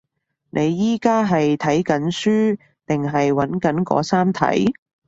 [0.49, 2.57] 你而家係睇緊書
[2.87, 4.73] 定係揾緊嗰三題？